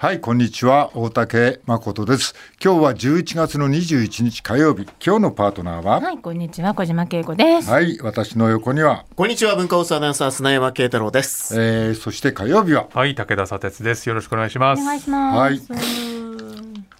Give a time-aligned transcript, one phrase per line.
[0.00, 0.92] はい、こんにちは。
[0.94, 2.34] 大竹誠です。
[2.64, 4.84] 今日は11月の21日火曜日。
[5.04, 7.70] 今日のパートナーは、はい、こんにちは、小島恵子です。
[7.70, 11.54] はい、私の横には、こんにちは、文化放送アナウンサー、砂山慶太郎です。
[11.60, 14.08] えー、そして火曜日は、はい、武田砂鉄です。
[14.08, 14.80] よろしくお願いします。
[14.80, 15.36] お願いします。
[15.38, 16.19] はい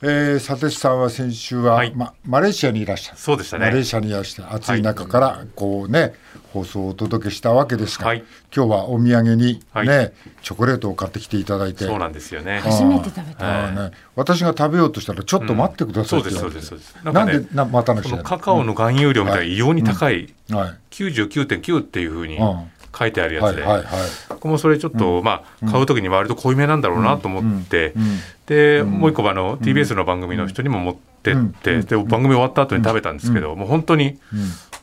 [0.03, 1.93] えー、佐哲さんは先週は、はい。
[1.95, 3.19] ま、マレーシアにいらっしゃる。
[3.19, 3.66] そうでしたね。
[3.66, 6.15] マレーシアにいらして暑い中から、こうね、
[6.55, 8.25] 放送をお届けしたわけですが、はい。
[8.55, 10.12] 今日はお土産にね、はい。
[10.43, 12.61] チョコレートを買ってきていただいて、そうなんですよね。
[12.61, 13.71] 初めて食べた。
[13.73, 16.96] ね、私が食べようとしたら、ちょっと待ってくださいってうですそうですそうです。
[17.05, 20.74] なんでな待たなくカカオの含有量みたいな異様に高いはい。
[20.93, 22.71] 99.9っていうふうにうん。
[22.98, 24.01] 書いてあるやつで、はいはいはい。
[24.30, 28.19] 僕もそれちょっと、まあ買う時に割と濃いめなんだろうなと思って、うん
[28.50, 34.18] でもう一個はあの TBS の番組の人にも持ってって、で番組終わった後に食べたんですけど、もう本当に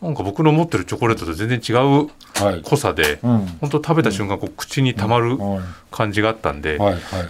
[0.01, 2.09] なんか僕の持ってるチョコレートと全然違う
[2.41, 2.61] はい。
[2.61, 3.45] 濃さで、うん。
[3.59, 5.59] 本当食べた瞬間こう口にたまるはい。
[5.91, 6.79] 感じがあったんで。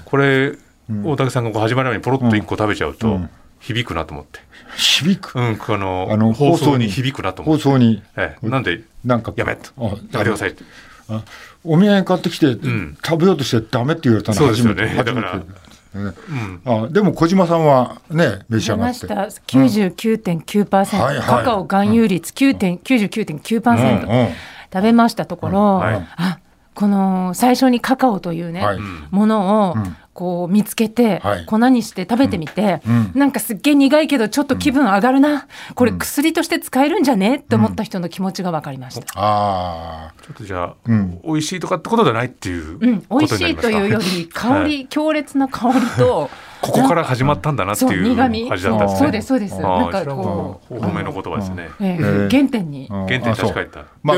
[0.06, 0.54] これ、
[1.04, 3.30] 大竹さんがこう始まる前にポロッと1個食べちゃうと、うん。
[3.60, 4.40] 響くなと思って、
[4.78, 5.40] 響く？
[5.40, 9.72] うん、あのあの放送に響くなと思って、放送に、ええ、なんでなんか、やめと。
[9.80, 10.56] あやめてくださいっ
[11.64, 12.98] お土産買ってきて、ん。
[13.04, 14.82] 食べようとしてダメって言われたのそうです初めて。
[14.82, 15.44] よねだから
[15.94, 19.08] 初めてねあでも小島さんはね召し上がって。
[19.08, 19.44] ました。
[19.58, 21.26] 99.9%、はいはい。
[21.26, 24.30] カカオ含有率9.99.9%、うんうん。
[24.74, 26.08] 食べましたところ、はい。
[26.18, 26.40] あ
[26.76, 28.80] この最初にカカオというね、はい。
[29.10, 29.76] ものを
[30.18, 31.46] こう見つけて、はい。
[31.46, 33.12] 粉にして食べてみて、うん。
[33.14, 37.36] なんかすっげえ苦いけどちょっと気分上がるな、これ薬として使えるんじゃね？
[37.36, 39.06] って思った人の気持ちが分かりました。
[39.16, 41.22] あちょっとじゃあ、うん。
[41.24, 48.50] 美味しいとかってことじゃないっていううん、美こ味しいというより香り、強烈な香りと ここから始まったんだなっていう苦味。
[48.52, 49.00] 味だったんですね。
[49.00, 49.56] そうですそうです。
[49.56, 51.70] あなんかあそれはもう褒めの言葉ですね。
[51.78, 52.88] 原点に。
[52.90, 53.86] 原点に立ち返っあた。
[54.02, 54.18] まあ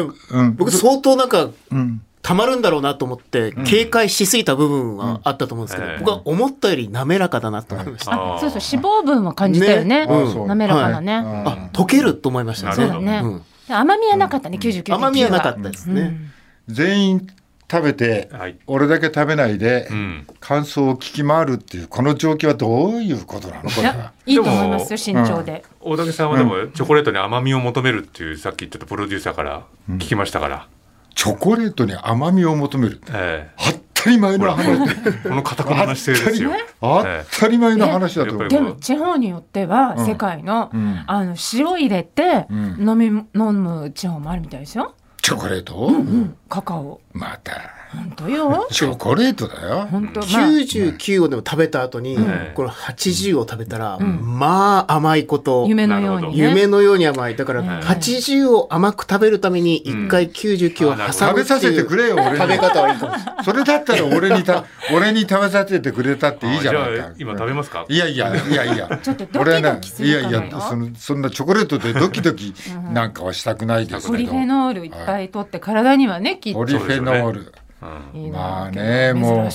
[0.55, 8.37] 僕、相当なんか、うんたまるんだろうなと思って、警戒しすぎた部分はあったと思うんですけど、うん僕は思ったより滑らかだなと思いました。
[8.39, 10.05] そうそう脂肪分は感じたよね。
[10.05, 12.83] 滑らかなね、うんあ、溶けると思いましたね、
[13.23, 13.41] うん。
[13.67, 16.19] 甘みはなかったね、99.9甘みはなかったですね。
[16.67, 17.27] 全員
[17.71, 18.59] 食べて、はい。
[18.67, 20.27] 俺だけ食べないで、うん。
[20.39, 23.71] 感想を聞き回るっていうこの状況はどういうことなの？
[23.71, 23.97] こいやれ。
[23.97, 24.11] は。
[24.27, 29.63] いいと思いますよ慎重で、大竹さんはでもチョコレートに甘みを求めるっていうさっきちょっとプロデューサーから
[29.93, 30.67] 聞きましたから、
[31.15, 33.01] チョコレートに甘みを求める。
[33.11, 33.49] え
[33.95, 34.95] 当たり前の話。
[35.23, 36.51] この固くな姿勢ですよ。
[36.79, 37.03] 当
[37.39, 38.43] たり前の話だと思う。
[38.43, 38.49] ええ。
[38.49, 41.03] でも地方によっては世界の,、ん。
[41.05, 42.77] あの塩入れてん。
[42.79, 47.01] 飲み、飲む地方もあるみたいですよ、チョコレート、うん、カカオ。
[47.11, 49.87] また本当よチョコレートだよ。
[49.89, 55.65] 本当まあ99をでも食べた後に、んこの80を食べたら、まあ甘いこと。
[55.67, 57.35] 夢のようにね夢のように甘い。
[57.35, 62.37] だから、80を甘く食べるために、一回99を挟食べさせてくれよ、俺に。
[62.37, 63.43] 食べ方はいいかもしれない。
[63.43, 67.13] それだったら俺にた、俺に食べさせてくれたっていいじゃないかあじゃあ。
[67.17, 67.85] 今食べますか？
[67.89, 68.99] いやいや、いやいや。
[69.01, 72.53] ちょっとドキドキ俺はねするかもよいやいや、その、そんなチョコレートでドキドキ
[72.93, 74.09] なんかはしたくないですけど。
[74.09, 77.51] ポリフェノールいっぱい取って体にはねきっとポリフェノール。
[77.81, 78.21] うん。
[78.21, 78.39] いいな。
[78.39, 79.49] まあね、もう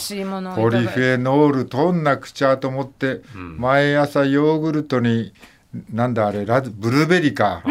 [0.57, 5.33] ポリフェノール取んなくちゃと思って、毎朝ヨーグルトに
[5.93, 7.63] なんだあれラズブルーベリーか、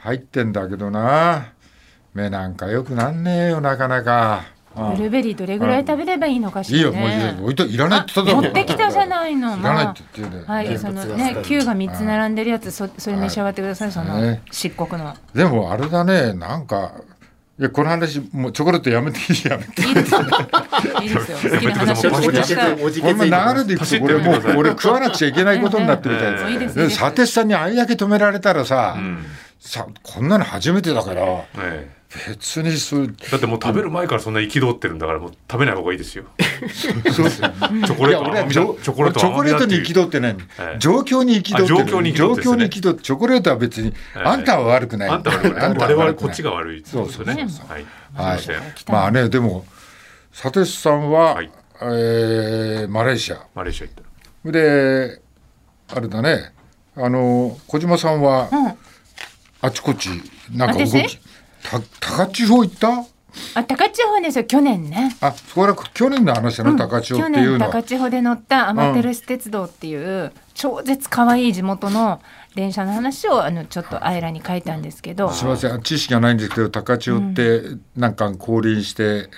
[0.00, 1.52] 入ってんだけどな。
[2.14, 4.44] 目なんかよくなんねえよなかなか、
[4.76, 4.96] うん。
[4.96, 7.00] ブルーベリーどれぐらい食べればいいのかしいいよらね。
[7.00, 7.44] もういいよ。
[7.44, 9.56] 置いといらないって言っただろ持ってきたじゃないの。
[9.56, 13.92] いらないっまて言ってるあ、はい、そのね、Q が三つ並んでるやつ、そ、それ召し上がってください。
[13.92, 14.42] そのね。
[14.50, 15.14] 漆黒の。
[15.34, 16.32] でもあれだね。
[16.32, 16.92] なんか
[17.58, 19.82] いやこの話もうチョコレートやめていいやめて。
[19.82, 20.20] いいですよ。
[21.02, 21.50] いいですよ。
[21.50, 22.84] 好きな話をしてください。
[22.84, 29.24] おじこん流れでいくとこれもう俺食わなくちゃいけないことになってみたいええええさんにあれだけ止められたらさ、ん。
[29.58, 31.22] さこんなの初めてだから。
[31.58, 33.04] え別にそう。
[33.04, 36.24] えだってもう食べる前からそんな憤ってるんだからもう食べない方がいいですよ。
[37.12, 40.78] そうですよチョコレートはチョチョコレートはチョコレートに憤ってない、ええ。
[40.78, 41.64] 状況に憤ってる。
[41.64, 42.64] あ状況に憤ってね。
[42.64, 44.20] に憤ってチョコレートは別に、ええ。
[44.20, 45.08] あんたは悪くない。
[45.10, 45.68] あんたは悪くない。
[45.76, 47.34] 我々こっちが悪いってことですよね。
[47.40, 47.86] そうそうはい。
[48.14, 48.40] はい。
[48.88, 49.66] まあねでも
[50.32, 51.50] 佐哲さんは、はい。
[51.82, 53.46] えーマレーシア。
[53.54, 53.94] マレーシア行っ
[54.44, 54.50] た。
[54.50, 55.20] で
[55.88, 56.52] あれだね。
[56.96, 58.48] あの小島さんは、
[59.60, 60.08] あちこち
[60.50, 61.20] なんか動き私？
[61.62, 63.04] た高千穂行った？
[63.54, 64.44] あ、高千穂ですよ。
[64.44, 65.14] 去年ね。
[65.20, 72.20] あそれは去年の話なの、高千穂っていうのは高千穂で乗ったアマテルス鉄道っていう超絶可愛い地元の
[72.54, 75.30] 電車の話をあのちょっとあいらに書いたんですけど。
[75.30, 77.62] すみません知識がないんですけど高千穂って
[77.96, 79.28] なんか降臨して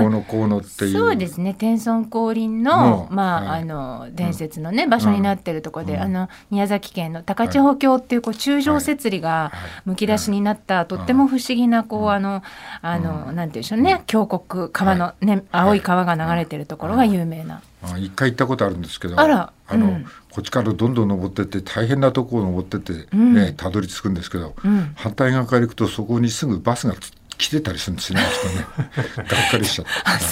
[0.00, 0.92] どうのこうのっていう。
[0.92, 1.54] そうですね。
[1.54, 3.62] 天孫降臨ののまあ、はい。
[3.62, 6.00] あの伝説のね、場所になってるところで、うん。
[6.02, 9.52] あの宮崎県の高千穂峡っていうこう柱状節理が
[9.84, 12.42] むき出しになった、とっても不思議なこうあの
[12.82, 14.02] あの、なんて言うんでしょうね。
[14.06, 17.62] 峡谷川のね、青い川が流れてるところが有名な。
[17.82, 19.52] あ一回行ったことあるんですけどあら。
[19.68, 20.04] あの、うん。
[20.30, 23.34] こっちからどんどん登ってって大変なところを登ってってうん。
[23.34, 24.92] ねたどり着くんですけど、うん。
[24.96, 26.94] 反対側から行くとそこにすぐバスが
[27.38, 28.24] つ来てたりするんですよね。
[29.16, 29.86] がっかりしちゃっ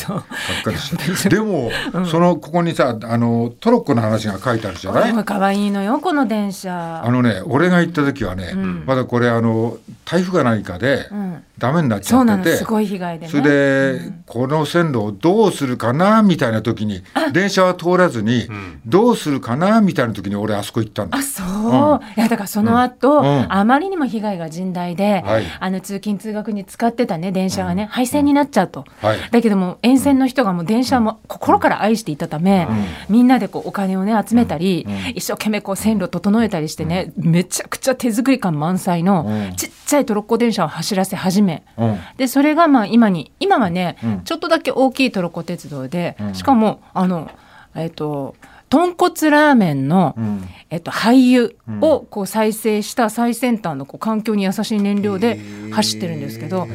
[0.06, 0.12] た。
[0.14, 0.24] がっ
[0.64, 1.28] かりしちゃった。
[1.28, 1.70] でも、
[2.10, 5.10] そのここにさあのトロッコの話が書いてあるじゃない？
[5.12, 7.04] これ可愛いのよこの電車。
[7.04, 8.84] あのね俺が行った時はね、ん。
[8.86, 13.30] まだこれあの台風が何かでうんダメになっちゃってて、なのすごい被害でね。
[13.30, 17.02] それで、この線路をどうするかなみたいな時に
[17.32, 18.80] 電車は通らずに、ん。
[18.86, 23.26] どうするかなみたいな時に俺あそこ行ったんだあそう、いやだからその後、うん。
[23.26, 23.52] うん。
[23.52, 25.44] あまりにも被害が甚大で、はい。
[25.60, 29.18] あの通勤通学に使ってたね電車がね、廃線になっちゃうと、はい。
[29.30, 32.66] だけども沿線の人がもう電車も心から愛していたため、
[33.08, 39.56] みんなでこうお金をね集めたり、一生懸命こう線路整えたりしてね、めちゃくちゃ手作り感満載のうん。
[39.56, 41.44] ちっちゃいトロッコ電車を走らせ始め、
[41.76, 41.99] うん。
[42.17, 44.20] でそれがまあ今に今はね、うん。
[44.25, 46.35] ちょっとだけ大きいトロッコ鉄道で、うん。
[46.35, 47.31] しかもあの
[47.75, 48.35] えっ、と
[48.70, 50.49] 豚骨ラーメンの、うん。
[50.70, 55.38] えっと、廃油をこう再生した最先端のこう環境に優しい燃料で
[55.73, 56.67] 走ってるんですけど、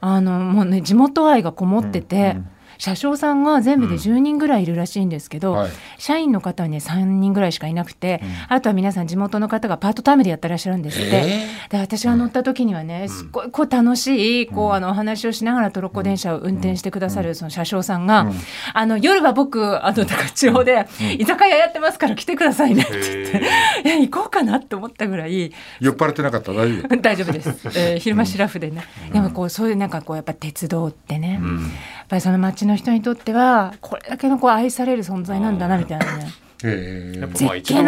[0.00, 5.70] あのもうね地元愛がこもってて、うん車掌さんが全部で10人ぐらいいるらしいんですけど、はい。
[5.98, 11.10] 社員の方はね3人ぐらいしかいなくて、あとは皆さん地元の方がパートタイムでやってらっしゃるんですって。
[11.16, 18.30] えで私が乗った時にはね、すっごいこう楽しいこうあのお話をしながらトロッコ電車を運転してくださるその車掌さんが、
[18.72, 20.86] あの夜は僕あの高千穂で
[21.18, 23.42] 居酒屋やってますから来てくださいねって言って、
[23.84, 26.96] いや行こうかなって思ったぐらい酔っ払ってなかった大丈夫。
[27.06, 27.48] 大丈夫です、
[27.78, 36.32] えー昼間シラフでね、でもこうそういうなんかこうやっぱ鉄道ってね、やっぱりその町の人にとってはこれだけのこう愛される存在なんだなみたいなね。
[36.64, 37.20] ええ。
[37.20, 37.38] やっぱ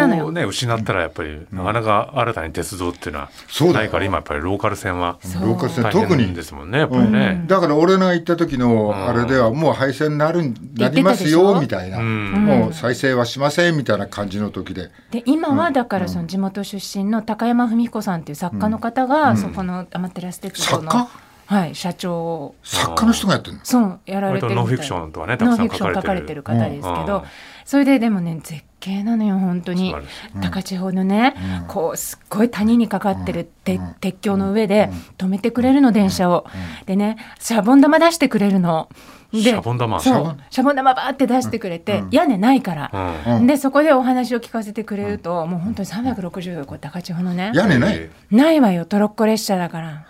[0.07, 3.79] のよ度ね失ったらやっぱりなかなか新たに鉄道っていうのはそうだよ。
[3.79, 6.25] ないから今やっぱりローカル線はローカル線大特に。
[6.25, 7.43] 変ですもんねやっぱりね。
[7.47, 12.31] だから俺が行った時のあれではもう廃線になるなりますよみたいな、うん。
[12.45, 21.28] もう再生はしませんみたいな感じの時で、で今はだからその地元出身の高山文彦さんっていう作家の方が、そこのアマテラス鉄道の作家？
[21.49, 22.55] はい、社長を。
[22.63, 23.65] 作家の人がやってるの？
[23.65, 24.55] そうやられてるみたい。
[24.55, 26.43] 割とノンフィクションとかねたくさんノンフィクション書かれてる。
[26.43, 27.23] 方ですけど、うん
[27.65, 29.93] それででもね絶景なのよ本当に。
[30.41, 31.35] 高千穂のね、
[31.67, 36.47] こうすっごい谷にかかってるて、鉄橋の上で止めてくれるの電車を、
[36.87, 38.89] でねシャボン玉出してくれるの。
[39.31, 39.99] でシャボン玉。
[39.99, 40.75] そうシャボン？
[40.75, 42.91] 玉バーって出してくれて、屋根ないから、
[43.27, 43.35] うん。
[43.35, 43.47] うん。
[43.47, 47.51] でそこでお話を聞かせてくれると、もう本当に360度こう高千穂のね。
[47.53, 47.95] 屋根ない？
[47.95, 50.07] へないわよトロッコ列車だから。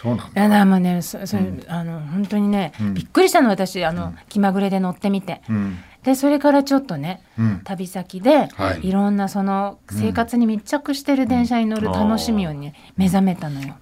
[0.00, 0.40] えそうなんだ。
[0.40, 5.78] いやだもうねそそれ、あの本当にね、びっくりしたの私あの、気まぐれで乗ってみて、うん。
[6.02, 7.60] でそれからちょっとね、うん。
[7.64, 8.88] 旅先で、はい。
[8.88, 13.76] い、ろんなその生活に密着してる電車に乗る楽しみをね、目覚めたのよ。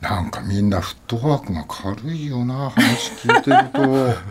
[0.00, 3.68] なんかみんなフットワークが軽いよな話聞いてる
[4.14, 4.30] と。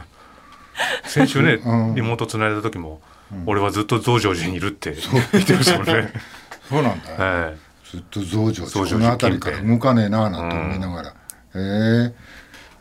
[1.05, 1.95] 先週ねうん。
[1.95, 3.01] リモートつないだ時も
[3.45, 4.95] 俺はずっと増上寺にいるって
[5.33, 6.11] 言ってましたもんね。
[6.67, 7.11] そうなんだ。
[7.11, 11.13] よはいずっと増上増上寺この辺りから動かねえななんて思いながら、へ
[11.55, 12.13] え。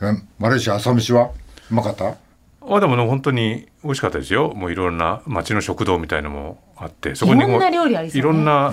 [0.00, 1.30] えマレーシア朝飯は？
[1.70, 2.14] うまかった？
[2.60, 4.52] あでもね本当に美味しかったですよ。
[4.54, 8.20] もういろんな町の食堂みたいのもあってそこにもいろんな料理ありそうね。
[8.20, 8.72] いろんな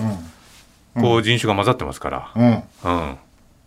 [1.00, 2.62] こう人種が混ざってますから、うん。
[2.84, 3.16] うん、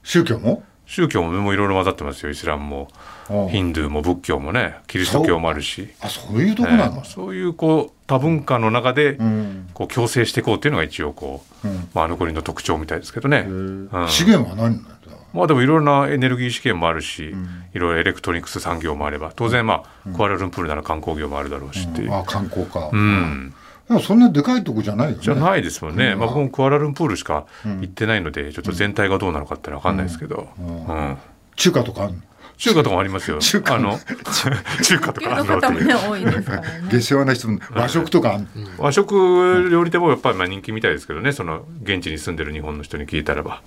[0.03, 0.63] 宗教も？
[0.89, 2.87] 宗教ももいろいろ混ざってますよイスラムも。
[3.29, 9.69] うんヒンドゥーも仏教もねキリスト教もあるし、あそういうとこなのええ、そういうこう多文化の中でうん。
[9.75, 11.89] こう共生していこうっていうのが一応こう、うん。
[11.93, 13.45] まあ、あの国の特徴みたいですけどね。
[13.47, 13.89] うん。
[14.07, 14.89] 資源は何なんだ？
[15.31, 17.35] まあでもいろいろなエネルギー資源もあるし、
[17.75, 23.53] いろいろエレクトロニクス産業もあれば当然まあ、クアラルンプールなら観光業もあるだろうしっていう、あ観光か、うん
[23.99, 25.23] そんなでかいとこじゃないよね。
[25.23, 26.19] じゃないですもんね、うん。
[26.19, 31.17] まあ、僕もクアラルンプールしか行ってないのでちょっと全体がどうなのかってのは分かんないですけど、うん。
[31.55, 32.21] 中華とかあんの？
[32.57, 33.39] 中華とかもありますよ。
[33.39, 33.75] 中華。
[33.75, 33.97] あの
[34.83, 36.67] 中華とかあのるっていう方もね多いですからね。
[36.91, 38.47] 下世話な人も和食とかあんの？
[38.77, 43.61] 和食料理店もやっぱりまあ人気みたいですけどねその現地に住んでる日本の人に聞いたらば、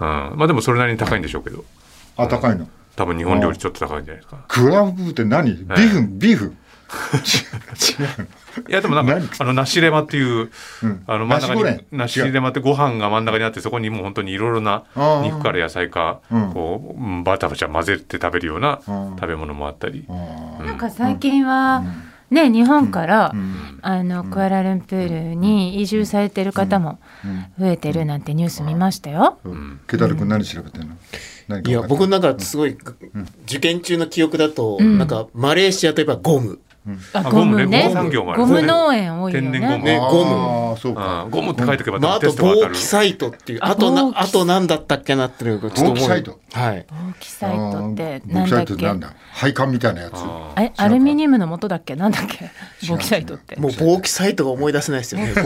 [0.00, 1.64] うん、まあでもそれなりに高いんでしょうけど。
[2.16, 2.68] あ高いの。
[2.96, 4.38] 多分日本料理ちょっと高いんじゃないですか。
[4.48, 5.54] クラブって何？
[5.54, 6.54] ビーフビーフ
[8.68, 9.28] いやでもなんか何？
[9.38, 10.50] あの梨レマっていう、
[10.82, 11.02] うん。
[11.06, 14.84] あの真ん中ナシゴレマってご飯が真ん中にあってそこにもう本当にいろいろな
[15.22, 16.52] 肉から野菜かうん。
[16.52, 19.16] こううんバタバタ混ぜて食べるようなうん。
[19.16, 21.84] 食べ物もあったり、あなんか最近は、
[22.30, 23.78] ね日本から、ん。
[23.80, 26.98] あのクアラルンプールに移住されてる方も
[27.58, 29.38] 増えてるなんてニュース見ましたよ。
[29.44, 30.88] ーケタル君何調べてん
[31.48, 31.60] の？
[31.60, 32.76] いや僕なんかすごい、
[33.44, 34.98] 受験中の記憶だと、ん。
[34.98, 36.58] なんかマレーシアといえばゴム、
[37.12, 37.82] ああゴムね。
[37.82, 39.50] ゴム産業もあるゴム農園多いよね。
[39.50, 39.84] 天然ゴム。
[39.84, 40.34] ねゴム。
[40.70, 41.30] ああそうかうん。
[41.30, 42.74] ゴムって書いておけばまあ、あとテストが当たる。
[42.74, 43.58] 防気サイトっていう。
[43.62, 45.94] ああとなあと何だったっけなっていうちょっと思う。
[45.94, 46.38] 防気サイト？
[46.52, 46.86] はい。
[46.88, 48.66] 大きサイトってボキサイなんだっけ？
[48.66, 49.12] トってなんだ？
[49.32, 50.14] 配管みたいなやつ？
[50.16, 51.94] あえアルミニウムの元だっけ？
[51.96, 52.50] なんだっけ？
[52.88, 53.56] ボキサイトって。
[53.56, 55.32] もう防気サイトが思い出せないですよね。
[55.34, 55.44] 言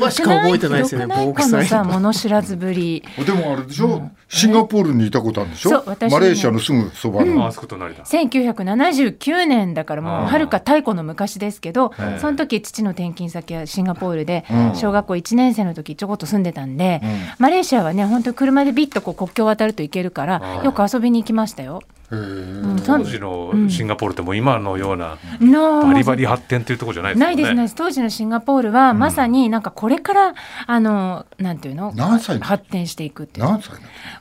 [0.00, 1.14] 葉しか覚えてないですよね。
[1.14, 1.26] ひどくない。
[1.26, 1.76] 防気サイト。
[1.76, 3.04] このさ物知らずぶり。
[3.24, 5.70] でもあれでしょ、シンガポールにいたことあるんでしょ？
[5.70, 8.04] そうマレーシアのすぐそばの、ああそこ隣だ。
[8.04, 12.18] 1979年だからもうはるか太古の昔ですけどええ。
[12.20, 14.76] その時父の転勤先はシンガポールでうん。
[14.76, 17.10] 小学校1年生の時ちょこっと住んでたんで、うん。
[17.38, 21.82] マレーシアはね本当に車でビッとこう国境を渡ると行けるからよく遊びに行きましたよ。
[22.10, 27.36] うん当時のシンガポールってもう今のようなのバリバリ発展というところじゃないですよね。
[27.36, 27.74] ないですないです。
[27.74, 30.34] 当時のシンガポールはまさになんかこれから
[30.66, 31.94] あのなんていうの？
[31.96, 32.44] 何歳の？
[32.44, 33.46] 発展していくっていう。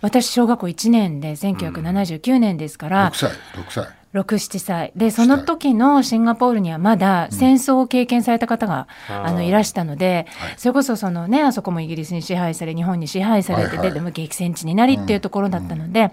[0.02, 3.36] 私小学校1年で1979年ですからの6歳6
[3.70, 9.26] 歳67歳でその時のシンガポールにはまだ戦争を経験された方が、うん。
[9.26, 10.54] あのいらしたので、はい。
[10.58, 13.88] それこそそのねあそこもイギリスに支配され日本に支配されて、はいはい。
[13.90, 16.12] ででも激戦地になりっていうところだったので、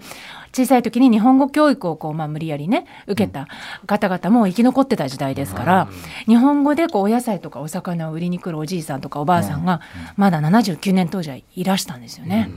[0.53, 3.47] 小さい時に日本語教育をこう、まあ、無理やりね受けた
[3.85, 5.87] 方々も生き残ってた時代ですから、
[6.25, 9.81] 日本語でこうお野菜とかお魚を売りに来るおじいさんとかおばあさんが
[10.15, 12.49] まだ79年当時はいらしたんですよね。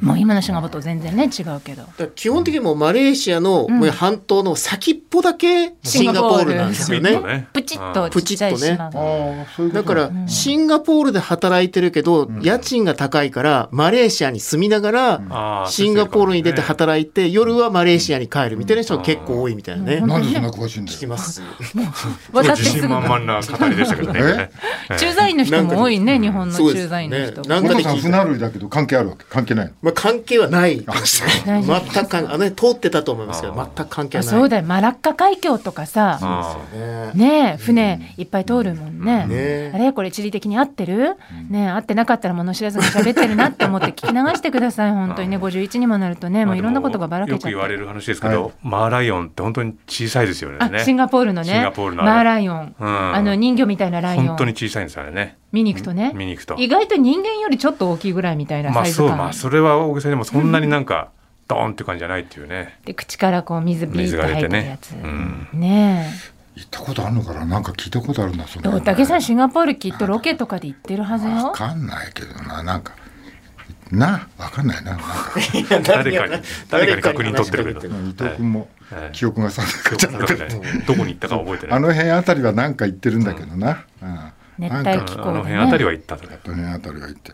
[0.00, 1.84] もう今のシンガポールと全然ね違うけど。
[2.14, 7.48] 基本的にもうマレーシアのもう半島の先っぽだけシンガポールなんですよね。
[7.52, 9.72] プチッとプチッとね。
[9.72, 20.00] だからシンガポールで働いてるけど家賃が高いからマレーシアに住みながらシンガポールに出て働いて夜はマレーシアに帰るみたいな人が結構多いみたいなね。
[20.00, 21.42] なんでそんな詳しいんだよ聞きます。
[22.32, 24.20] 自信満々な語りでしたけどね。
[24.22, 24.50] え
[24.90, 27.42] え駐在員の人も多いね日本の駐在員の人。
[27.42, 29.72] ねなんか船類だけど関係あるわけ関係ないの？
[29.82, 30.76] まあ関係はない。
[30.76, 34.26] 全く関あのね通ってたと思いますけどあ全く関係ない。
[34.26, 34.64] そうだよ。
[34.64, 36.18] マラッカ海峡とかさ。
[36.20, 36.56] あ
[37.14, 37.56] ね。
[37.58, 39.26] 船いっぱい通るもんね。
[39.26, 41.16] ねあれこれ地理的に合ってる、
[41.48, 47.54] ねえ合ってなかったら物知らずが喋ってるなって思って聞き流してください 本当にね51にもなるとねあもういろんなことがばらけよちゃって。
[47.54, 50.58] く言われる話ですけど、マーライオンって本当に小さいですよね。
[50.60, 55.36] あシンガポールのねシンガポールのあれマーライオン、うんあの人魚みたいなライオン本当に小さいんですよね。
[55.52, 56.12] 見に行くとね。
[56.14, 56.54] 見に行くと。
[56.58, 61.10] 意外と人間よりちょっと大きいぐらいみたいなまあそうサイズ感、まあそれは大げさでもそんなになんか
[61.48, 62.78] ドーンって感じじゃないっていうね。
[62.84, 64.92] で口からこう水ビー水ッとが出てね入ってるやつ。
[64.92, 64.96] う
[65.56, 65.60] ん。
[65.60, 66.12] ね
[66.56, 67.44] 行ったことあるのかな？
[67.44, 68.68] なんか聞いたことあるんだそえ。
[68.68, 71.50] 大竹さんシンガポールきっとロケとかで行ってるはずわよ。
[71.52, 72.62] かんないけどな。
[72.62, 72.92] なんか
[73.90, 74.92] なわかんないな。
[74.92, 75.06] なんか
[75.82, 77.96] 誰かに誰かに確認取ってるけど。
[77.96, 79.12] 伊藤君もはい。
[79.12, 80.44] 記憶が定かじゃなくて
[80.86, 81.76] どこに行ったか覚えてない。
[81.76, 84.18] あの辺あたりは何か行ってるんだけどな、うん
[84.60, 85.84] 熱帯なんか気候であの辺あたりね。
[85.86, 86.38] は行ったとね。
[86.44, 87.32] あの辺あたりは行って。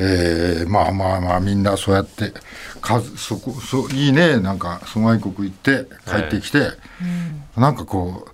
[0.00, 2.32] えー、まあまあまあみんなそうやって
[2.80, 6.70] 数そこそいいねなんか疎外国行って帰ってきて、
[7.56, 8.28] なんかこ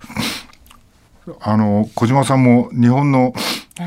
[1.26, 3.32] うあの小島さんも日本の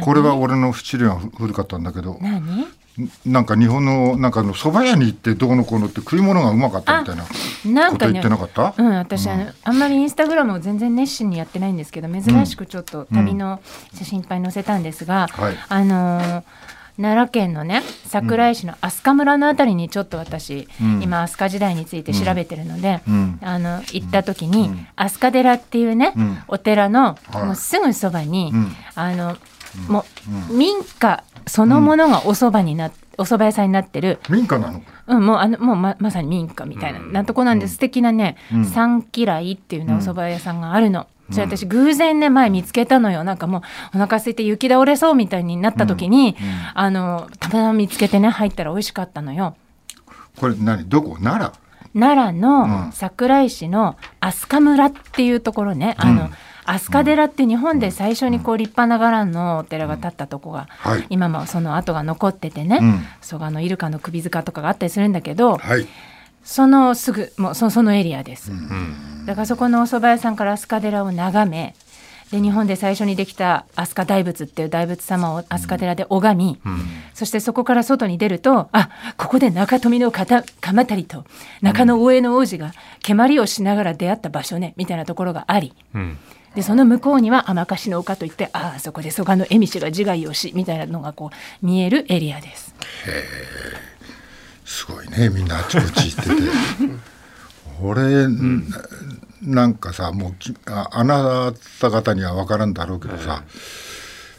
[0.04, 2.68] これは俺の七里が古かったんだけど何？
[3.26, 7.26] なんか日本のなんかあの蕎麦屋に行ってどうのこうのって食い物がうまかったみたいな
[7.66, 8.74] なんかねこと言ってなかった？
[8.78, 13.62] うん、私、あのあんまりインスタグラムを全然熱心にやってないんですけど珍しくちょっと旅の
[13.94, 15.58] 写真いっぱい載せたんですが、はい。
[15.70, 16.44] あのー
[17.00, 21.04] 奈良県のね桜井市の飛鳥村のあたりにちょっと私、うん。
[21.04, 23.40] 今飛鳥時代について調べてるので、うん。
[23.44, 26.38] あの行った時に、飛鳥寺っていうね、うん。
[26.48, 27.46] お寺の、はい。
[27.46, 28.72] もうすぐそばに、うん。
[28.96, 29.38] あの
[29.88, 30.06] も
[30.50, 34.80] う民家そのものがお蕎麦になっお蕎麦屋さんになってる、民家なの？
[34.80, 38.66] こうん、もうあのもうままさに民家みたいな、なんとこなんで素敵なね、うん。
[38.66, 41.08] 三嫌いっていうねお蕎麦屋さんがあるの。
[41.32, 43.24] それ私偶然ね前見つけたのよ。
[43.24, 43.60] なんかも
[43.94, 46.38] うお腹空いて雪倒れそうみたいになった時に、
[46.74, 49.58] あのたまたま見つけてね入ったら美味しかったのよ。
[50.08, 50.88] れこれ何？
[50.88, 51.18] どこ？
[51.20, 51.52] 奈
[51.94, 52.40] 奈良うん。
[52.40, 56.30] の桜井市の飛鳥村っていうところね、あの
[56.68, 61.06] 飛鳥寺って日本で最初にこう立派な伽藍のお寺が建ったとこが、はい。
[61.10, 63.06] 今もその跡が残っててね、うん。
[63.22, 65.88] そうあのイルカの首塚とかがあったりするんだけど、良はい。
[66.44, 69.26] そのすぐもうそそのエリアです、うん。
[69.26, 71.76] だからそこのお蕎麦屋さんから飛鳥寺を眺め
[72.32, 76.80] で日本で最初にできた飛鳥大仏っていう大仏様を飛鳥寺で拝み、うん。
[77.14, 81.26] そしてそこから外に出るとあここで中富のかた鎌足と
[81.62, 86.18] 中野大江の王子が蹴鞠をしながら出会った場所ねみたいなところがありうん。
[86.56, 92.74] でその向こうには天かしの丘といってああそこで蘇我の恵美氏が自害をしみたいなのがこう見えるエリアです。
[94.66, 96.50] すごいねみんなあちこち行ってて
[97.82, 98.28] 俺、
[99.42, 103.44] なんかさもうきああなた方には分からんだろうけどさ、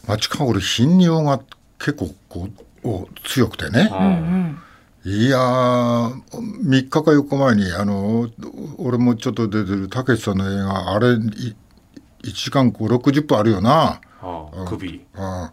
[0.06, 1.40] 街か俺頻尿が
[1.78, 2.48] 結構こ
[2.84, 3.88] うお強くてね。
[3.92, 4.18] あ
[5.04, 6.22] いやー
[6.66, 8.28] 3日か4日前にあの
[8.78, 11.14] 俺もちょっと出てるたけしさんの映画あれい
[12.24, 15.06] 1時間560分あるよな、ああ首。
[15.14, 15.50] うん。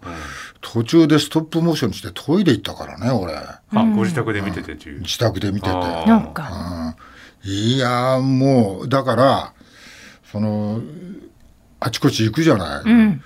[0.61, 3.35] 途中でストップモーションしてトイレ行ったからね俺。
[3.35, 3.59] あ
[3.95, 5.01] ご自宅で見ててっていう。
[5.01, 5.73] 自宅で見てて。
[5.73, 6.95] なんか
[7.45, 9.53] いやーもうだから
[10.31, 10.81] その
[11.79, 13.21] あちこち行くじゃない、うん。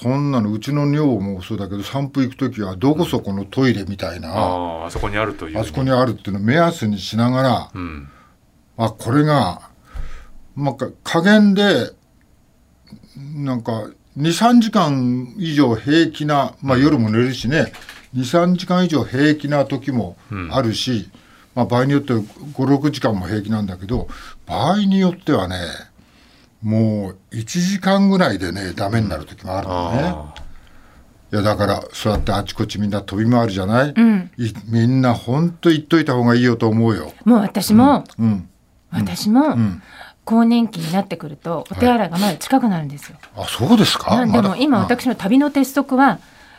[0.00, 5.64] そんなのうちの女房もそうだけど散歩行く時はどこそこのトイレみたいな、ああああそこにあるという。
[5.64, 8.08] そこにあるっていうのを目安にしながら、うん。
[8.76, 9.70] あこれが、
[10.54, 11.90] まあ、か加減で
[13.16, 17.72] なんか23時間以上平気な、まあ、夜も寝るしね。
[18.14, 20.16] 23時間以上平気な時も
[20.50, 21.10] あるし、
[21.56, 24.06] まあ、場合によって56時間も平気なんだけど
[24.46, 25.56] 場合によってはね
[26.62, 29.98] もう1時間ぐらいでねダメになる時もあるのね。
[30.04, 30.34] あ
[31.32, 34.30] いやだからそうやってあちこちみんな飛び回るじゃない、ん。
[34.38, 37.12] いみんな本当言っといた方がいいよと思うよ。
[37.24, 38.48] もう私も、うん、
[38.92, 39.82] 私も、ん。
[40.24, 43.18] 更年期になってくるとお手洗いがまだ近くなるんですよ。
[43.36, 44.14] あそうですか？
[44.16, 46.18] なんでも今あ私の旅の鉄則は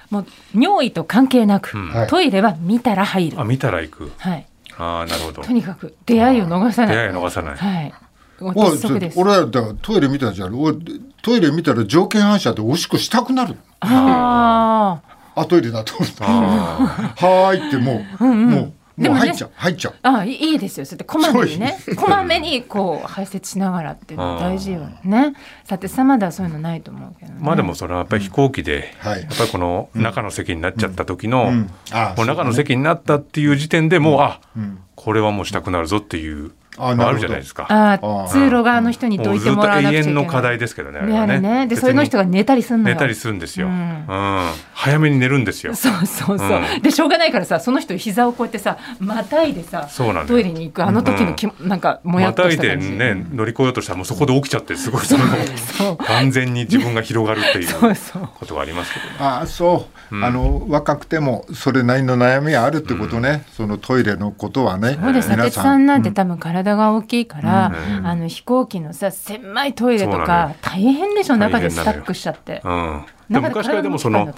[0.10, 2.08] もう尿意と関係なく、はい。
[2.08, 3.40] トイレは見たら入る。
[3.40, 3.44] あ。
[3.44, 4.12] 見たら行く。
[4.18, 4.46] はい。
[4.78, 5.42] ああなるほど。
[5.42, 6.96] とにかく出会いを逃さない。
[6.96, 7.56] 出会いを逃さない。
[7.58, 7.94] はい。
[8.40, 10.54] 俺だってトイレ見たじゃん。
[10.60, 10.78] 俺
[11.24, 13.56] トイレ見たら条件反射でおしっこしたくなる。
[13.80, 15.02] あ
[15.36, 15.42] あ。
[15.42, 16.26] あトイレだと思ってあ
[17.16, 19.96] はーいってもう、もうでもね入っちゃう入っちゃう。
[20.02, 20.86] あいいいですよ。
[20.86, 25.34] そうやってこまめにね、こまめにこう排泄しながらっていうの大事よね。
[25.66, 27.38] さてさまだそういうのないと思うけど、ね。
[27.40, 31.70] あまあでもそれはやっぱり飛行機で、はいやっぱりこの中の席になっちゃった時の、うん。
[31.92, 34.80] あもう中の席になったっていう時点でもう、あん。
[34.96, 37.04] これはもうしたくなるぞっていうあなるほど。
[37.04, 37.66] のあるじゃないですか。
[37.70, 40.06] あ通路側の人にどいてもらわなくちゃいけない。
[40.06, 41.00] 永遠の課題ですけどね。
[41.00, 41.68] あれねあれね。
[41.68, 42.96] でそれの人が寝たりすんのよ。
[42.96, 43.68] 寝たりするんですよ。
[43.68, 43.78] ううん。
[43.78, 45.76] ん、早めに寝るんですよ。
[45.76, 46.82] そうそうそう、うん。
[46.82, 55.24] でしょうがないからさその人膝をこうやってさまたいでさそうなんトイレに行くあの時のき、なんかもやっとまたいでした感じね乗り越えようとしたらもうそこで起きちゃってすごいその
[55.78, 55.98] そう。
[55.98, 58.30] 完全に自分が広がるっていう そうそう。
[58.40, 59.12] ことがありますけどね。
[59.20, 64.98] あそう、あの若くてもそれなりの悩みがあるってことね、そのトイレのことはね。
[65.02, 65.30] そうです。
[65.52, 68.08] さんなんて多分体が大きいから、うん。
[68.08, 70.56] あの飛行機のさ狭いトイレとかよ。
[70.62, 72.62] 大変でしょ大中でスタックしちゃって。
[72.64, 74.34] うん、で昔からでもその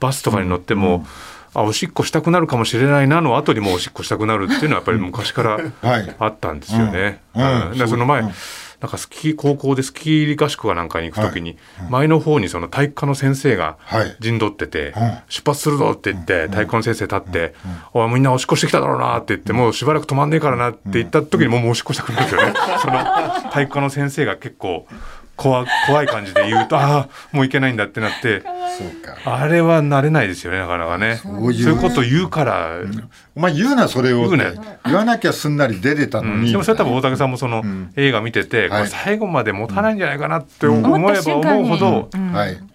[0.00, 1.04] バスとかに乗っても、
[1.54, 6.16] あおしっこしたくなるかもしれないなの後にもおしっこしたくなるっていうのはやっぱり昔からはい。
[6.18, 7.20] あったんですよね。
[7.34, 7.42] うん。
[7.42, 7.70] うん。
[7.72, 8.32] うんでその前、うん
[8.80, 11.58] なんかスキー高校でスキー合宿かなんかに行くときに、
[11.90, 14.16] 前の方にその体育科の先生がはい。
[14.20, 15.18] 陣取ってて、うん。
[15.28, 17.54] 出発するぞって言って、体育科の先生立って、
[17.92, 22.54] おいみんなおしっこしてきただろうなって言って、もうしばらく止まんねえからなって言った時にもうもうおしっこしたくなるんですよね。
[22.80, 24.86] その体育科の先生が結構
[25.40, 28.48] 怖怖い感じで言うと、 ああ、もういけないんだってなって、そ
[28.84, 29.38] うか。
[29.40, 31.16] あれは慣れないですよね、なかなかね。
[31.16, 32.72] そうういういうこと言うから、
[33.34, 34.36] お前言うなそれをって。
[34.36, 37.64] 言う言わなきゃすんなり出れたのに、でもそれ多分大竹さんもその
[37.96, 40.78] 映画見てて、最後まで持たないんじゃないかなって思
[41.10, 42.10] えば思うほど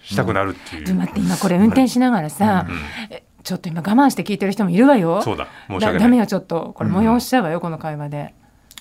[0.03, 0.85] したくなるっていう。
[0.85, 2.65] でも待って今これ運転しながらさ、
[3.11, 5.21] えちょっと今我慢して聞いてる人もいるわよ。
[5.21, 5.47] そうだ。
[5.67, 5.93] 申し訳ない。
[5.93, 6.71] だダメよちょっと。
[6.75, 8.33] これ催しちゃうわよ、この会話で。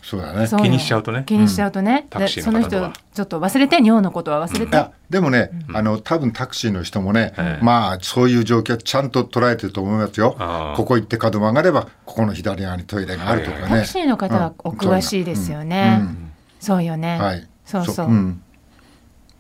[0.05, 0.47] そうだね。
[0.47, 0.65] そうよ。
[0.67, 1.23] 気にしちゃうとね。
[1.25, 7.65] 気にしちゃうとね、タでクシーの方とかその人ちょっと忘れて尿のことは忘れて、いやでもね、あの多分タクシーの人もね、ええ。
[7.65, 10.37] まあそういう状況ちゃんと捉えてると思いますよ。
[10.77, 16.03] ここ行って角曲がればここの左側にトイレがあるとかね、タクシーの方はお詳しいですよね。
[16.61, 17.19] そうよね。
[17.19, 17.49] はい。
[17.65, 18.13] そうそう。
[18.13, 18.43] ん。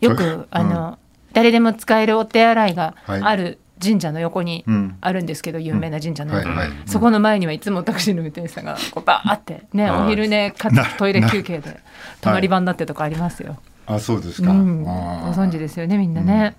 [0.01, 0.47] よくうん。
[0.51, 0.99] あの、
[1.35, 3.21] 誰でも使えるお手洗いがはい。
[3.23, 4.97] ある神社の横にうん。
[5.01, 6.35] あるんですけど、有名な神社の。
[6.35, 6.69] 横に、はい。
[6.69, 11.81] はいそこの前にはいつもタクシーの運転手さんがこうバーってねお昼寝かトイレ休憩で
[12.21, 13.59] 泊まり場になってるとこありますよ。
[13.87, 16.57] あそうですか、ご存知ですよねみんなね。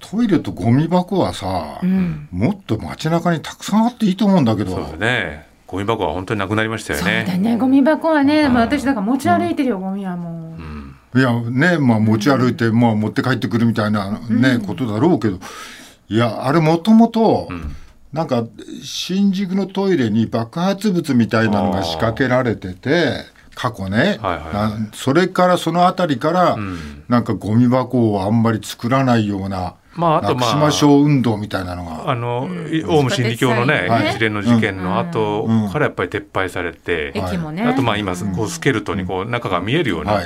[0.00, 2.28] トイレとゴミ箱はさ、うん。
[2.30, 4.74] もっと街中にたくさんあっていいと思うんだけど。
[4.74, 5.46] そうだね。
[5.66, 7.38] ゴミ箱は本当になくなりましたよそうだね。
[7.38, 10.56] ねゴミ箱はね、まあ、私だから持ち歩いてるよ、ゴミはも
[11.14, 11.18] う。
[11.18, 15.40] いやねまあ持ち歩いて、まあ、持って帰ってくるみたいなね、ことだろうけど
[16.10, 17.48] いやあれもともと
[18.12, 18.44] なんか
[18.82, 27.04] 新宿のトイレに爆発物みたいなのが仕掛けられてて過去ね、はいはいなそれからその辺りから、ん。
[27.08, 32.10] なんかゴミ箱をあんまり作らないような、まああとまあなくしましょう運動みたいなのが。
[32.10, 32.44] あの、
[32.88, 34.12] オウム真理教のね、はい。
[34.12, 35.68] 一連の事件の後うん。
[35.68, 37.62] からやっぱり撤廃されて、駅もね。
[37.62, 40.22] あとまあ今こうスケルトンにこう中が見えるような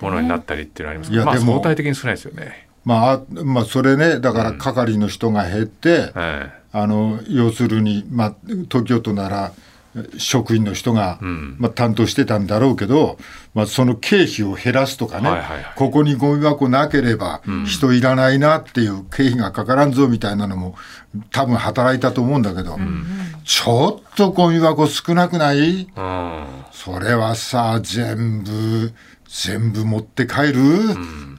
[0.00, 2.67] ものになったりっていうのはありますけど、まあいやでも相対的に少ないですよね。
[2.88, 8.34] まあ、あまあそれねだから係の人が減って、えあの要するに、まあ、
[8.70, 9.52] 東京都なら
[10.16, 11.56] 職員の人が、ん。
[11.58, 13.18] まあ、担当してたんだろうけど、
[13.54, 15.64] まあ、その経費を減らすとかね、はいはいはい。
[15.76, 20.76] ここにゴミ箱なければ人いらないなっていう経費がかからんぞみたいなのも
[21.30, 22.78] 多分働いたと思うんだけど、
[23.44, 25.88] ちょっとゴミ箱少なくない？
[25.96, 26.46] うん。
[26.70, 28.92] それはさ全部
[29.26, 30.62] 全部持って帰る、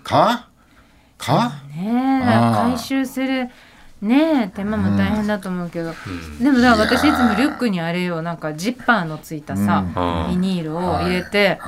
[0.03, 0.48] か？
[1.19, 1.51] か？
[1.75, 3.49] ね回収する
[4.01, 5.91] ねえ手間も大変だと思うけど、
[6.41, 9.83] でもだから私いつもリュックにあれをなんかジッパーのついたさ、
[10.29, 10.39] うん。
[10.41, 11.59] ビニールを入れて、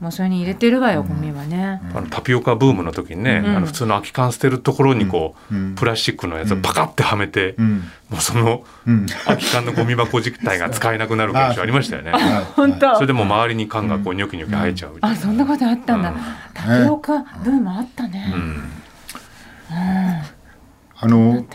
[0.00, 1.80] もうそれに入れてるわよゴミはね。
[1.94, 3.56] あのタピオカブームの時にね、ん。
[3.56, 7.82] あの普通の空き缶捨てるところにこう、プラスチックのやつをパカってはめて、ん。
[8.10, 9.06] もうそのうん。
[9.24, 12.10] 空き缶のゴミ箱自体が使えなくなる現象ありましたよね。
[12.56, 12.96] 本当。
[12.96, 14.98] それでもう周りに缶がこうニョキニョキ生えちゃう。
[15.02, 16.12] あそんなことあったんだ、
[16.52, 18.34] タピオカブームあったね。
[19.70, 19.76] うん。
[20.98, 21.46] あの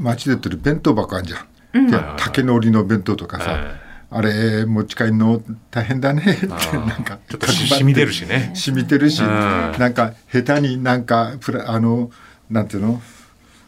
[0.00, 6.22] 街で売ってる弁当箱あるじゃん、で竹のりの弁当とかさ、えあれ持ち帰るの大変だね。
[6.22, 8.52] ってなんかちょっとみ出るしね。
[8.54, 9.28] 染みてるし、うん。
[9.28, 12.10] なんか下手になんかプラあの
[12.48, 13.02] なんていうの？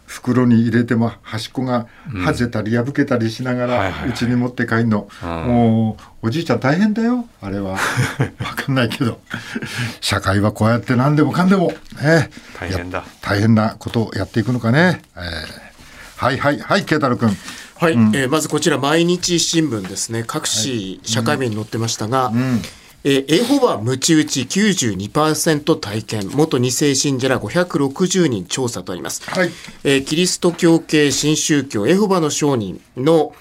[0.09, 1.87] 袋に入れても端っこが
[2.27, 5.29] 外れたり破けたりしながらうちに持って帰るの、うん。
[5.29, 7.27] もうおじいちゃん大変だよ。
[7.43, 7.73] あれは。
[7.77, 7.79] わ
[8.57, 9.21] かんないけど。
[10.01, 12.99] 社会はこうやって何でもかんでも、ね、大変だ。
[12.99, 15.23] や大変なことをやっていくのかね、えー
[16.17, 16.59] はいはい。
[16.59, 17.37] はい慶太郎君
[17.77, 20.25] はい、えーまずこちら毎日新聞ですね。
[20.27, 22.33] 各紙社会面に載ってましたが、
[23.05, 26.29] えーエホバムチ打ち92%体験。
[26.35, 29.51] 元2世信者ら560人調査とあります、はい。
[29.85, 33.35] えーキリスト教系新宗教エホバの証人の、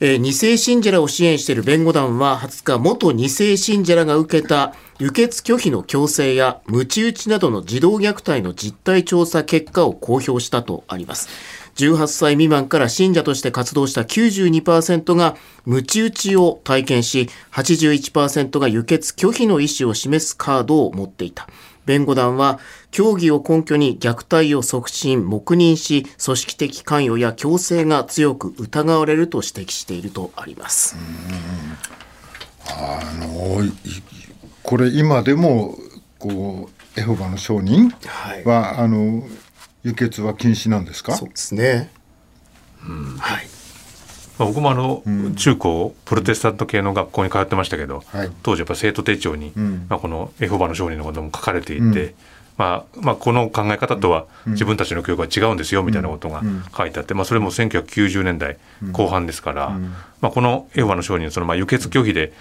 [0.00, 11.28] えー二世信者らを支援している弁護団は20日元二世信者らが受けた輸血拒否の強制やムチ打ちなどの児童虐待の実態調査結果を公表したとあります
[11.76, 21.48] 18歳未満から信者として活動した92%がムチ打ちを体験し81%が輸血拒否の意思を示すカードを持っていた。
[21.86, 22.60] 弁護団は
[22.90, 30.96] 教義を根拠に虐待を促進黙認し組織的関与や強制が強く疑われると指摘しているとあります、
[32.66, 33.72] あのい
[34.62, 35.76] これ今でも
[36.18, 38.44] こうエホバの証人はい。
[38.44, 39.24] は、あの
[39.84, 41.14] 輸血は禁止なんですか？
[41.14, 41.90] そうですね、
[43.20, 43.46] はい。
[44.38, 45.02] まあ僕もあの、
[45.36, 48.30] 中高プロテスタント系の学校に通ってましたけど、はい。
[48.42, 49.86] 当時やっぱ生徒手帳に、ん。
[49.88, 52.14] まあ、このエホバの証人のことも書かれていて、
[52.56, 56.42] まあまあ、この考え方とは自分たちの教育は違うんですよみたいなことが
[56.76, 58.58] 書いてあって、まあ、それも1990年代
[58.92, 59.70] 後半ですから、
[60.20, 62.32] まあ、このエホバの証人そのまあ輸血拒否で、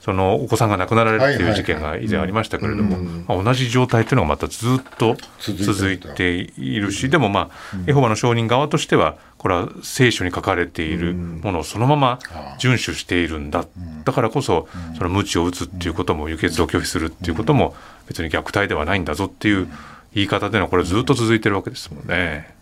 [0.00, 12.18] そのお子さんが亡くなられるっていう事件が以前ありましたけれども、まあ、同じ状態というのがまたずっと続いているしでもまあエホバの証人側としてはこれは聖書に書かれているものをそのまま
[12.58, 13.64] 遵守しているんだ。
[14.04, 14.66] だからこそ
[14.98, 17.76] その鞭を打つっていうことも輸血を拒否するっていうことも
[18.08, 19.68] 別に虐待ではないんだぞっていう
[20.14, 22.56] 言い方でのはこれずっと続いてるわけですもんね。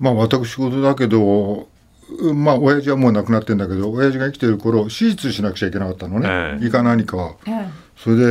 [0.00, 1.68] まあ私事だけど
[2.32, 6.66] まあ親父はもう亡くなってんだけど親父が生きてる頃手術しなくちゃいけなかったのね、ええ。
[6.66, 7.36] 胃か何か。
[7.98, 8.22] それで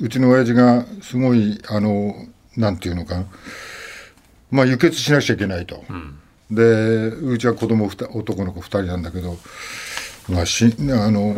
[0.00, 2.14] うちの親父がすごいあの
[2.56, 3.26] なんていうのかな。
[4.52, 5.82] まあ輸血しなくちゃいけないと、
[6.50, 9.36] でうちは子供ふた男の子2人なんだけど、
[10.28, 11.34] まあ、しあの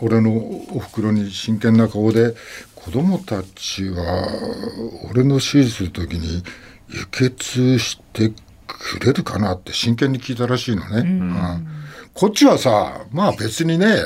[0.00, 0.36] 俺の
[0.74, 2.34] おふくろに真剣な顔で
[2.74, 4.28] 子供たちは
[5.10, 6.42] 俺の手術する時に
[6.88, 8.32] 輸血して
[8.66, 11.66] くれるかなって真剣に聞いたらしいのね、うん。
[12.14, 13.96] こっちはさまあ別にね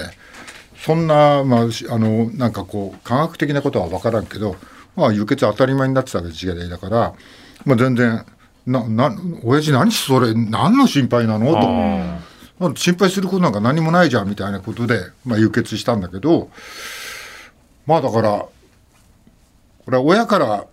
[0.79, 4.57] そんな、まあ、しあのなんかこう科学的なことは分からんけど、
[4.95, 7.15] まあ、輸血当たり前になってた時代だから、
[7.65, 8.25] まあ、全然
[8.67, 11.53] なな親父何それ何の心配なの？
[12.59, 12.77] と。
[12.77, 16.49] 心配することなんか何もないじゃんみたいなことで、まあ、輸血したんだけど
[17.87, 18.51] まあだからこ
[19.91, 20.67] れは親から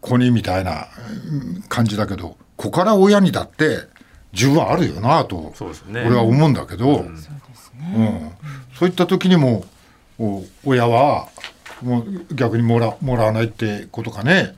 [0.00, 0.86] 子にみたいな
[1.30, 3.80] うん感じだけど子から親にだって
[4.32, 6.04] 十分あるよなとそうですね。
[6.06, 7.18] 俺は思うんだけど、うん。
[8.78, 9.64] そういった時にも
[10.18, 11.28] お親は
[11.82, 14.54] もう逆にもらもらわないってことかね、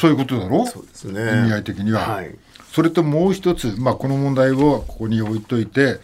[0.00, 0.66] そういうことだろ？
[0.66, 2.00] そうですね意味合い的には。
[2.00, 2.34] はい
[2.70, 6.00] それともう一つ、まあ、この問題をここに置いといて、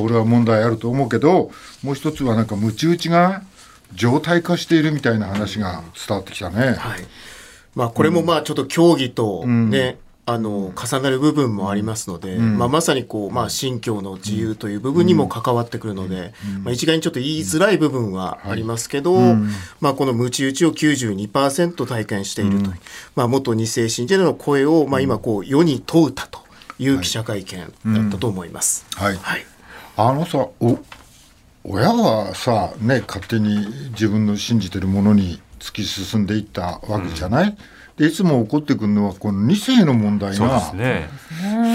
[0.00, 1.52] 俺は問題あると思うけど、
[1.84, 3.42] もう一つはなんか、ムチ打ちが
[3.94, 6.72] 常態化しているみたいな話が伝わってきたね。
[6.72, 7.00] はい。
[7.76, 9.96] まあこれもまあちょっと競技とね、
[10.30, 19.18] あの重なる部分もありますので、まあまさにこうまあ信教の自由という部分にも関わってくるので、まあ一概にちょっと言いづらい部分はありますけど、
[19.80, 22.78] まあこのムチ打ちを92%体験しているという、
[23.16, 26.40] まあ元二世信者の声をまあ今こう世に問うたと
[26.78, 28.84] いう記者会見だったと思います。
[28.96, 29.16] はい。
[29.16, 29.46] はい。
[29.96, 30.78] あのさ、お
[31.70, 37.56] 親はさね勝手に自分の信じてるものに突き進んでいったわけじゃない、うん、
[37.96, 41.08] でいつも起こってくるのはこの2世の問題がそ,、ね、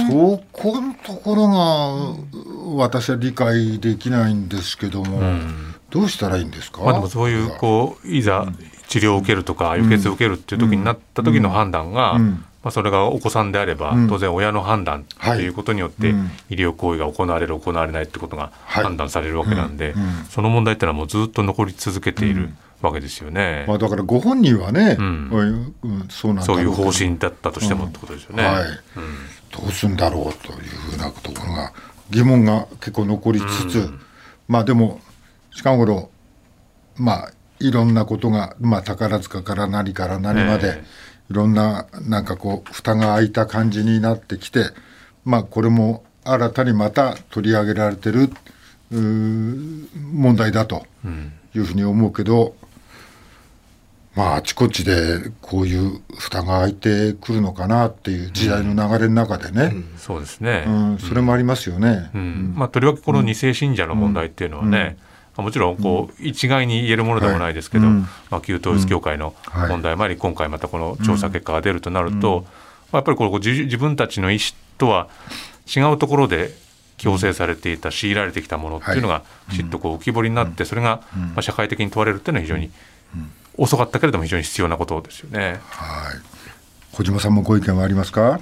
[0.09, 8.47] そこのところが私は理解できないんですけども、うん、どうしたらいいんですか、まあ、でもそういうこういざ
[8.87, 12.19] 治療を受けるとか輸血を受けるっていう時になった時の判断が、
[12.63, 15.47] まあ、それがお子さんであれば、当然親の判断とい。
[15.47, 16.13] うことによって、
[16.49, 19.93] 医療行為が行われる行われないってことが判断されるわけなんで、
[20.29, 22.49] その問題っていうのはもうずっと残り続けている。
[22.81, 23.63] わけですよね。
[23.65, 25.71] まあだからご本人はね、うん、
[26.09, 28.43] そうなんそういう方針だったとしてもってことですよね。
[28.43, 28.65] はい。
[29.51, 31.71] どうするんだろうというふうなところが
[32.09, 33.89] 疑問が結構残りつつ、
[34.49, 34.99] まあでも
[35.55, 36.09] 近頃
[36.97, 40.83] まあいろんなことが、まあ、宝塚から何から何まで、
[41.33, 44.65] いろんななんかこう蓋が開いた感じになってきて
[45.25, 48.29] まあこれも新たにまた取り上げられてる
[48.91, 50.85] 問題だと
[51.55, 52.55] いうふうに思うけど、
[54.15, 59.69] まああちこちでこういう蓋が開いてくるのかなっていう時代の流れの中でね、うん。
[59.69, 64.97] うん、そうですね、うん、それもありますよね、まあ、とりわけこの二世信者の問題っていうのはね、
[65.37, 69.33] もちろんこう一概に言えるものでもないですけど、まあ、旧統一教会の
[69.69, 72.45] 問題もあり、今回またこの調査結果が出るとなると、
[72.91, 74.43] やっぱりこれ自分たちの意思
[74.77, 75.07] とは
[75.75, 76.53] 違うところで
[76.97, 82.69] 強制されていた強いられてきたものっていうのがきちっとこう浮き彫りになってそれがまあ社会的に問われるっていうのは非常に
[83.57, 85.59] 遅かったけれども非常に必要なことですよね。
[85.69, 86.17] はい。
[86.91, 88.39] 小島さんもご意見はありますか？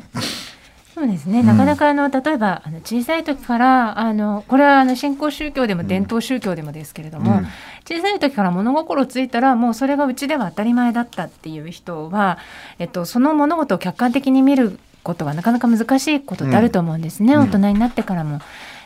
[0.93, 7.47] そうですね、なかなかあの例えばあの小さい時からあのこれはあの新興宗教でも伝統宗教でもですけれども、うん、
[7.85, 12.39] 小さい時から物心ついたらもうそれがうちでは当たり前だったっていう人は、
[12.77, 18.41] えっと、その物事を客観的に見ることがなかなか難しいことってあると思うんですね、うん、大人になってからも。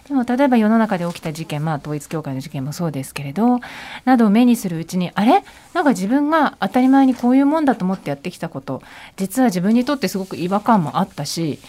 [0.08, 3.60] でも例えば世の中で起きた事件、まあ、統一教会の事件もそうですけれど
[4.06, 5.44] などを目にするうちにあれ？
[5.74, 8.84] なんか自分が当たり前にこういうもんだと思ってやってきたこと。
[9.18, 11.60] 実は自分にとってすごく違和感もあったし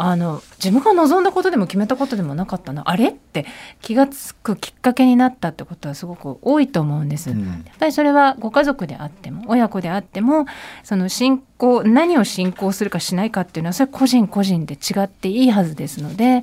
[0.00, 2.82] あの自分が望んだことでも決めたことでもなかったな。
[2.84, 3.08] あれ？
[3.08, 3.46] って
[3.80, 7.30] 気が付くきっかけになったってことはすごく多いと思うんです。
[7.30, 10.46] うん、やっぱりそれはご家族であっても親子であっても
[10.84, 16.42] その信仰何を信仰するかしないかっていうのはそれ個人個人で違っていいはずですので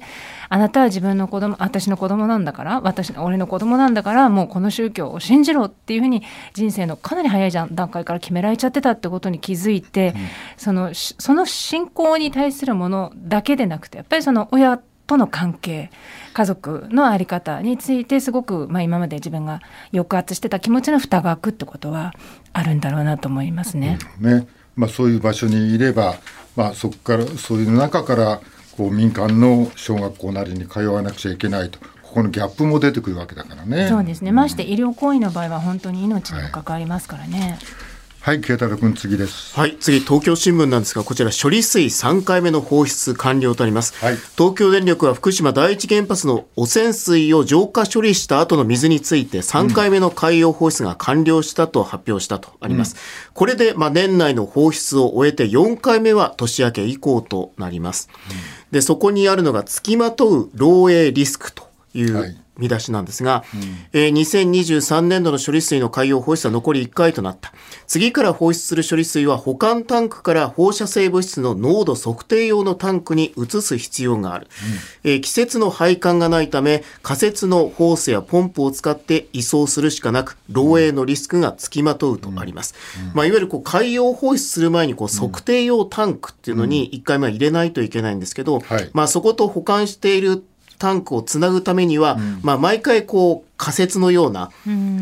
[0.56, 10.22] あなたは自分の子供私の子供なんだから私俺の子供なんだからもうこの宗教を信じろっていうふうに人生のかなり早い段階から決められちゃってたってことに気づいて、うん、
[10.56, 15.92] そのその信仰に対するものだけでなくてやっぱりその親との関係
[16.32, 19.60] 家族の在り方についてすごく、まあ、今まで自分が
[19.92, 22.14] 抑圧してた気持ちの蓋が開くってことは
[22.54, 24.00] あるんだろうなと思いますね。
[24.22, 24.48] ね。
[24.78, 26.16] まあ、そういう場所にいれば、
[26.56, 28.40] まあ、そこからそういう中から
[28.78, 33.88] こう民間の小学校なりに通わなくちゃいけないとここのギャップも出てくるわけだからね。
[33.90, 34.32] そうですね。
[34.32, 37.40] まして医療行為の場合は本当に命にも関わりますからね。
[37.40, 37.86] はい
[38.26, 39.56] はい、慶太郎君次です。
[39.56, 43.94] はい、次東京新聞なんですが、こちら処理水3回目の放出完了となります。
[44.04, 52.96] はい、東京電力は福島第一原発の汚染水を浄化処理した後の水について3回目の海洋放出が完了したと発表したとあります。
[52.96, 53.00] うん、
[53.36, 58.10] これでまあ年内の放出を終えて4回目は年明け以降となります。
[58.32, 67.54] うん、で、そこにあるのが付きまとう漏洩リスクという、見出しなんですが、うん、えー、2023年度の処理水の海洋放出は残り1回となった。
[67.88, 74.48] 次から放出する処理水は保管タンクから放射性物質の濃度測定用のタンクに移す必要がある。
[75.04, 82.76] うん、えー、季節の配管がないため、仮設のホースやポンプを使って移送するしかなく、漏洩のリスクがつきまとうとあります。
[83.10, 90.44] うん、まあ、いわゆるこう海洋放出する前にこう測定用タンクっていうのに1回目は入れないといけないんですけど、はい、まあ、そこと保管している
[90.78, 94.52] タンクをつなぐためには、うん、まあ、毎回こう仮設のような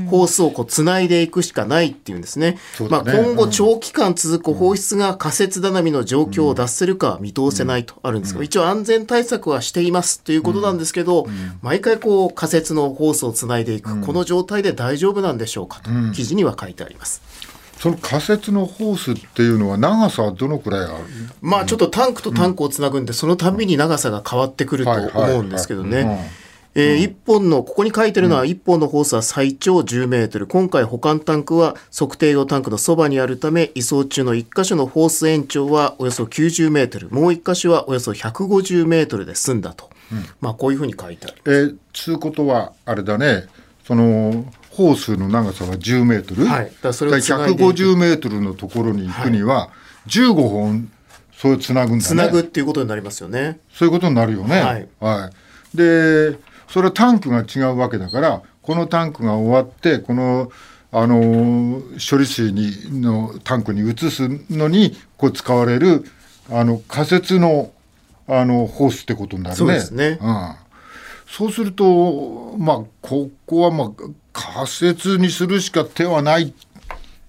[0.10, 2.44] ホースをこうつないでいくしかないっていうんですね。
[2.44, 2.58] ね。
[2.90, 11.28] まあ、今後長期間続く放出が仮設頼みの状況を脱するかは見通せないとあるんですが、一応安全対策はしていますということなんですけど、
[11.62, 17.22] 毎回こう仮設のホースをつないでいく、この状態で大丈夫なんでしょうかと記事には書いてあります。
[17.84, 21.04] その仮設のホースっていうのは長さはどのくらいある？
[21.42, 26.32] まあちょっとタンクとタンクをつなぐんで、そのたびに長さが変わってくると思うんですけどね。
[26.76, 30.48] えー、1本の、ここに書いてるのは1本のホースは最長10メートル。
[30.48, 37.10] 今回保管タンクは測定用タンクのそばにあるため、移送中の1箇所のホース延長はおよそ90メートル。
[37.10, 39.90] もう1箇所はおよそ150メートルで済んだと。
[40.10, 41.36] うん、まあこういうふうに書いてある。
[41.46, 43.44] えー、つうことは、あれだね、
[43.86, 49.70] その、ホースの長さは10メートル、はい、だそれを150メートルのところに行くには、
[50.08, 50.92] 15本、
[51.38, 52.02] それをつなぐんだね。
[52.02, 53.60] つなぐっていうことになりますよね。
[53.72, 54.62] そういうことになるよね。
[54.62, 54.88] はい。
[55.00, 55.32] は
[55.74, 60.52] い、で、それはタンクが違うわけだから、このタンクが終わってこの
[60.92, 66.06] あの処理水にのタンクに移すのにこう使われる
[66.50, 67.72] あの仮設の
[68.28, 69.58] あのホースってことになるね。
[69.58, 70.56] そうですねうん、
[71.28, 73.92] そうするとまあここはまあ
[74.34, 76.54] 仮設にするしか手はない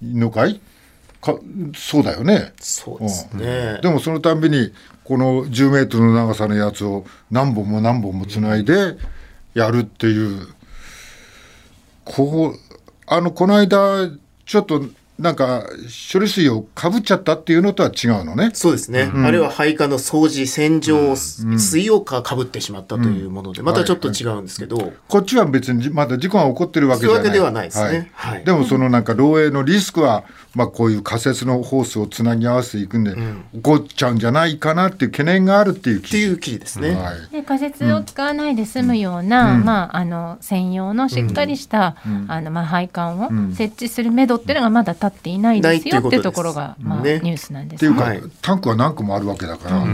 [0.02, 0.60] のかい？
[1.20, 1.36] か
[1.76, 2.52] そうだよね。
[2.58, 3.78] そうですね。
[3.82, 4.72] でもそのたんびに
[5.04, 8.96] この10メートルの長さのやつを何本も何本もつないで
[9.54, 10.48] やるっていう、
[12.04, 12.58] こう
[13.06, 14.10] あのこの間
[14.46, 14.84] ちょっと
[15.18, 15.64] なんか
[16.12, 18.50] 処理水をかぶっちゃったっていうのとは違うのね。
[18.52, 19.12] そうですね。
[19.14, 27.16] あるいは配下の掃除、洗浄、水をかかぶってしまったというもので、またちょっと違うんですけど、こっちは別にまだ事故が起こってるわけじゃない。
[27.18, 28.10] そういうわけではないですね。
[28.14, 28.44] はい。
[28.44, 30.24] でもそのなんか漏洩のリスクは、
[30.54, 33.14] まあこういう仮設のホースをつなぎ合わせていくんで、
[33.54, 35.54] 起こっちゃうんじゃないかなっていう懸念が。
[35.54, 36.94] あるっていうっていう記事ですね。
[36.94, 37.30] はい。
[37.30, 41.96] で仮設を使わないで済むような、まあ、あの専用のしっかりした、
[42.28, 47.20] あのまあ、配管を設置するめどっていうのがまだ立っていないですよっていうところが、まあ、ね。
[47.22, 48.12] ニュースなんでっていうか、
[48.42, 49.86] タンクは何個もあるわけだから、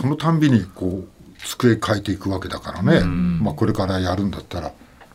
[0.00, 1.08] そのたんびにこう
[1.44, 4.72] 机変えていくわけだからね、まあこれからやるんだったら。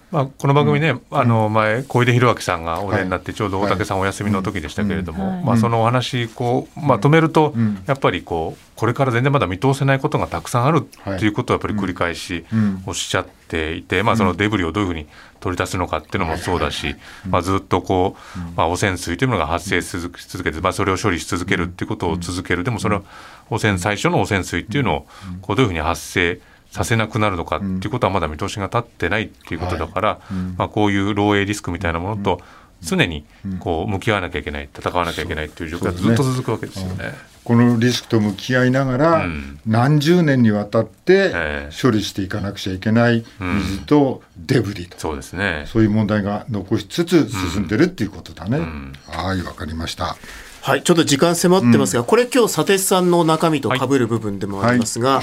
[0.09, 5.43] まあ、この番組ね、あの前小出弘明さんがお出になってちょうど大竹さんお休みの時でしたけれども、はい。
[5.43, 7.53] まあ、そのお話こう、まあ、止めると、
[7.87, 12.83] やっぱりこうこれから全然まだ見通せないことがたくさんあるっていうことをやっぱり繰り返しん。
[12.85, 15.07] おっしゃっていて、まあ、そのデブリをどういうふうに
[15.41, 16.95] 取り出すのかっていうのもそうだし、
[17.27, 22.63] まあ、ずっとこう、まあ、汚染水というものが発生し続けて、まあ、それを処理し続けるっていうことを続ける。
[22.63, 23.03] でもその
[23.49, 25.07] 汚染最初の汚染水っていうのを
[25.41, 26.39] こうどういうふうに発生
[26.71, 30.19] させなくなるのかっていうことはまだ見通しが立ってないっていうことだから、
[30.57, 32.41] まあ、こういう漏洩リスクみたいなものと
[32.81, 33.25] 常に
[33.59, 37.13] こう向き合わなきゃいけない戦わなきゃいけないっていう状況がずっと続くわけですよね。
[37.43, 39.57] このリスクと向き合いながら、ん。
[39.65, 41.69] 何十年にわたってええ。
[41.81, 45.63] 処理していかなくちゃいけない水とデブリと、そうですね。
[45.67, 48.59] そういう問題が残しつつ進んでるっていうことだね。
[49.07, 50.17] はい、わかりました。
[50.61, 55.21] はい、ちょっと時間迫ってますが、これ今日、佐哲さんの中身と被る部分でもありますが、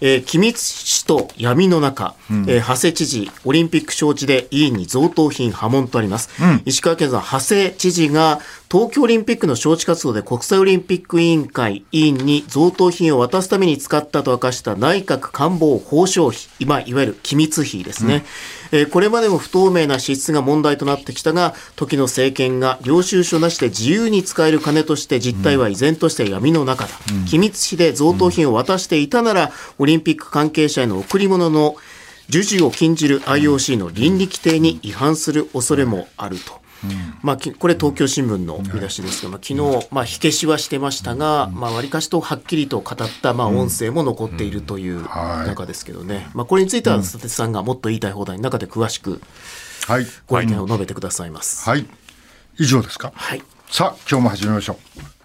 [0.00, 6.30] えー機密使と闇の中、えー長谷知事、オリンピック招致で委員に贈答品波紋とあります。
[6.64, 18.24] 石川県の長谷知事が東京オリンピックの招致活動で国際オリンピック委員会委員に贈答品を渡すために使ったと明かした内閣官房報奨費、今いわゆる機密費ですね。
[18.72, 26.90] えーこれまでも不透明な支出が問題となってきたが、時の政権が領収書なしで自由に使える金として実態は依然として闇の中だ。
[27.28, 31.76] 機密費で贈答品を渡していたなら、オリンピック関係者への贈り物の
[32.30, 36.65] 授受を禁じる IOC の倫理規定に違反する恐れもあると。
[37.22, 49.20] まあ、きこれ東京新聞の見出しですが、まあ、昨日、まあ、火消しはしてましたが、まあ、割かしとはっきりと語った、まあ、音声も残っているというはい中ですけどね、まあ、これについては、佐哲さんがもっと言いたい放題の中で詳しく
[49.86, 50.06] はい。
[50.26, 51.68] ご意見を述べてくださいます。
[51.68, 51.86] はい。
[52.58, 53.12] 以上ですか？
[53.14, 53.42] はい。
[53.70, 55.15] さあ、今日も始めましょう。